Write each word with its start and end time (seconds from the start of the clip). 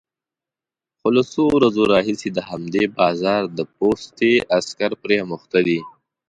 خو 0.99 1.07
له 1.15 1.23
څو 1.31 1.43
ورځو 1.55 1.83
راهيسې 1.93 2.29
د 2.33 2.39
همدې 2.49 2.83
بازار 2.97 3.41
د 3.57 3.59
پوستې 3.75 4.31
عسکر 4.57 4.91
پرې 5.01 5.15
اموخته 5.23 5.59
دي، 5.67 5.79